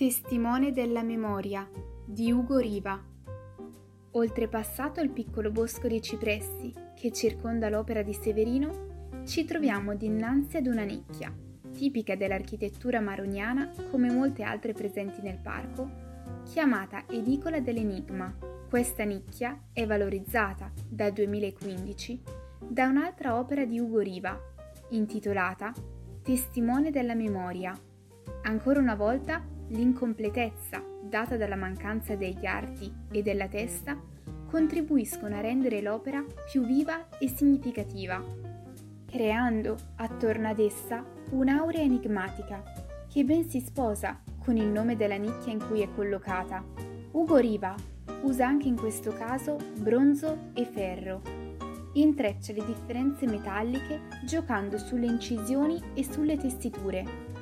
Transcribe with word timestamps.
Testimone 0.00 0.72
della 0.72 1.02
memoria 1.02 1.68
di 2.06 2.32
Ugo 2.32 2.56
Riva. 2.56 2.98
Oltrepassato 4.12 5.02
il 5.02 5.10
piccolo 5.10 5.50
bosco 5.50 5.88
dei 5.88 6.00
cipressi 6.00 6.72
che 6.96 7.12
circonda 7.12 7.68
l'opera 7.68 8.00
di 8.00 8.14
Severino, 8.14 9.20
ci 9.26 9.44
troviamo 9.44 9.94
dinanzi 9.94 10.56
ad 10.56 10.68
una 10.68 10.84
nicchia, 10.84 11.30
tipica 11.74 12.16
dell'architettura 12.16 13.00
maroniana 13.00 13.74
come 13.90 14.10
molte 14.10 14.42
altre 14.42 14.72
presenti 14.72 15.20
nel 15.20 15.36
parco, 15.36 15.90
chiamata 16.44 17.04
Edicola 17.06 17.60
dell'Enigma. 17.60 18.34
Questa 18.70 19.04
nicchia 19.04 19.64
è 19.70 19.84
valorizzata 19.84 20.72
dal 20.88 21.12
2015 21.12 22.22
da 22.70 22.86
un'altra 22.86 23.38
opera 23.38 23.66
di 23.66 23.78
Ugo 23.78 23.98
Riva, 23.98 24.34
intitolata 24.92 25.74
Testimone 26.22 26.90
della 26.90 27.14
memoria. 27.14 27.78
Ancora 28.44 28.80
una 28.80 28.94
volta 28.94 29.58
l'incompletezza 29.70 30.82
data 31.02 31.36
dalla 31.36 31.56
mancanza 31.56 32.14
degli 32.14 32.46
arti 32.46 32.92
e 33.10 33.22
della 33.22 33.48
testa 33.48 33.98
contribuiscono 34.46 35.36
a 35.36 35.40
rendere 35.40 35.80
l'opera 35.80 36.24
più 36.50 36.64
viva 36.64 37.08
e 37.18 37.28
significativa, 37.28 38.22
creando 39.06 39.76
attorno 39.96 40.48
ad 40.48 40.58
essa 40.58 41.04
un'aurea 41.30 41.82
enigmatica 41.82 42.62
che 43.08 43.24
ben 43.24 43.48
si 43.48 43.60
sposa 43.60 44.20
con 44.38 44.56
il 44.56 44.66
nome 44.66 44.96
della 44.96 45.16
nicchia 45.16 45.52
in 45.52 45.64
cui 45.66 45.82
è 45.82 45.88
collocata. 45.94 46.64
Ugo 47.12 47.36
Riva 47.36 47.74
usa 48.22 48.46
anche 48.46 48.68
in 48.68 48.76
questo 48.76 49.12
caso 49.12 49.56
bronzo 49.78 50.50
e 50.54 50.64
ferro. 50.64 51.22
Intreccia 51.94 52.52
le 52.52 52.64
differenze 52.64 53.26
metalliche 53.26 54.02
giocando 54.24 54.78
sulle 54.78 55.06
incisioni 55.06 55.80
e 55.94 56.04
sulle 56.04 56.36
tessiture. 56.36 57.39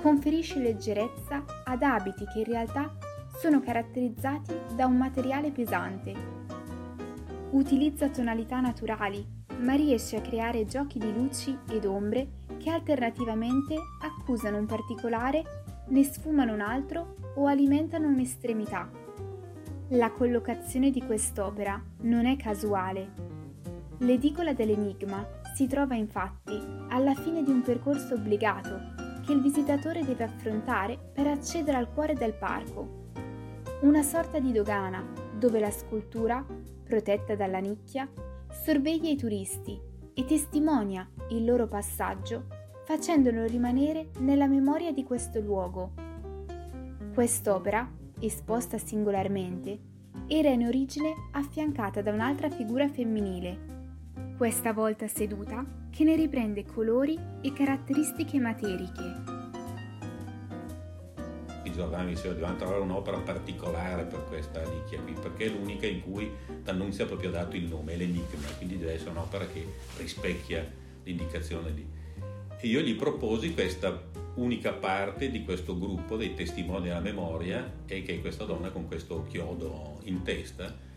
Conferisce 0.00 0.58
leggerezza 0.58 1.44
ad 1.64 1.82
abiti 1.82 2.24
che 2.24 2.38
in 2.38 2.44
realtà 2.46 2.90
sono 3.38 3.60
caratterizzati 3.60 4.54
da 4.74 4.86
un 4.86 4.96
materiale 4.96 5.50
pesante. 5.50 6.14
Utilizza 7.50 8.08
tonalità 8.08 8.60
naturali, 8.60 9.22
ma 9.58 9.74
riesce 9.74 10.16
a 10.16 10.22
creare 10.22 10.64
giochi 10.64 10.98
di 10.98 11.12
luci 11.12 11.54
ed 11.68 11.84
ombre 11.84 12.28
che 12.56 12.70
alternativamente 12.70 13.74
accusano 14.00 14.56
un 14.56 14.64
particolare, 14.64 15.42
ne 15.88 16.02
sfumano 16.04 16.54
un 16.54 16.62
altro 16.62 17.16
o 17.34 17.46
alimentano 17.46 18.08
un'estremità. 18.08 18.88
La 19.88 20.10
collocazione 20.12 20.90
di 20.90 21.02
quest'opera 21.02 21.78
non 22.02 22.24
è 22.24 22.36
casuale. 22.36 23.10
L'edicola 23.98 24.54
dell'enigma 24.54 25.26
si 25.54 25.66
trova 25.66 25.94
infatti 25.94 26.58
alla 26.88 27.14
fine 27.14 27.42
di 27.42 27.50
un 27.50 27.60
percorso 27.60 28.14
obbligato 28.14 28.99
che 29.30 29.36
il 29.36 29.42
visitatore 29.42 30.04
deve 30.04 30.24
affrontare 30.24 30.98
per 31.12 31.28
accedere 31.28 31.76
al 31.76 31.92
cuore 31.92 32.14
del 32.14 32.34
parco. 32.34 33.12
Una 33.82 34.02
sorta 34.02 34.40
di 34.40 34.50
dogana 34.50 35.06
dove 35.38 35.60
la 35.60 35.70
scultura, 35.70 36.44
protetta 36.82 37.36
dalla 37.36 37.60
nicchia, 37.60 38.10
sorveglia 38.50 39.08
i 39.08 39.16
turisti 39.16 39.80
e 40.14 40.24
testimonia 40.24 41.08
il 41.28 41.44
loro 41.44 41.68
passaggio 41.68 42.46
facendolo 42.84 43.44
rimanere 43.44 44.10
nella 44.18 44.48
memoria 44.48 44.92
di 44.92 45.04
questo 45.04 45.38
luogo. 45.38 45.92
Quest'opera, 47.14 47.88
esposta 48.18 48.78
singolarmente, 48.78 49.78
era 50.26 50.48
in 50.48 50.66
origine 50.66 51.14
affiancata 51.30 52.02
da 52.02 52.10
un'altra 52.10 52.50
figura 52.50 52.88
femminile, 52.88 53.79
questa 54.40 54.72
volta 54.72 55.06
seduta, 55.06 55.62
che 55.90 56.02
ne 56.02 56.16
riprende 56.16 56.64
colori 56.64 57.14
e 57.42 57.52
caratteristiche 57.52 58.38
materiche. 58.38 59.02
I 61.64 61.70
Giordani 61.70 62.14
diceva 62.14 62.32
dobbiamo 62.32 62.56
trovare 62.56 62.80
un'opera 62.80 63.18
particolare 63.18 64.04
per 64.04 64.24
questa 64.28 64.62
nicchia 64.62 64.98
qui, 65.02 65.12
perché 65.12 65.44
è 65.44 65.48
l'unica 65.50 65.86
in 65.86 66.00
cui 66.00 66.30
D'Annunzio 66.62 67.04
ha 67.04 67.06
proprio 67.06 67.30
dato 67.30 67.54
il 67.54 67.64
nome, 67.66 67.96
l'enigma, 67.96 68.48
quindi 68.56 68.78
deve 68.78 68.94
essere 68.94 69.10
un'opera 69.10 69.46
che 69.46 69.62
rispecchia 69.98 70.66
l'indicazione 71.04 71.70
lì. 71.72 71.86
E 72.58 72.66
io 72.66 72.80
gli 72.80 72.96
proposi 72.96 73.52
questa 73.52 74.04
unica 74.36 74.72
parte 74.72 75.30
di 75.30 75.44
questo 75.44 75.78
gruppo 75.78 76.16
dei 76.16 76.32
testimoni 76.32 76.84
della 76.84 77.00
memoria 77.00 77.70
e 77.84 78.00
che 78.00 78.14
è 78.14 78.20
questa 78.22 78.44
donna 78.44 78.70
con 78.70 78.86
questo 78.86 79.22
chiodo 79.28 79.98
in 80.04 80.22
testa 80.22 80.88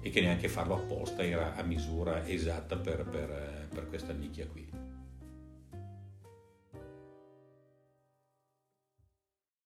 e 0.00 0.10
che 0.10 0.20
neanche 0.20 0.48
farlo 0.48 0.76
apposta 0.76 1.24
era 1.24 1.54
a 1.54 1.62
misura 1.62 2.26
esatta 2.26 2.76
per, 2.76 3.04
per, 3.04 3.68
per 3.72 3.88
questa 3.88 4.12
nicchia 4.12 4.46
qui. 4.46 4.85